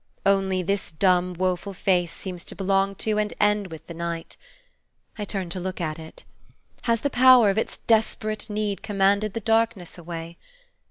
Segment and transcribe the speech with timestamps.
[0.25, 4.35] Only this dumb, woful face seems to belong to and end with the night.
[5.15, 6.23] I turn to look at it.
[6.89, 10.39] Has the power of its desperate need commanded the darkness away?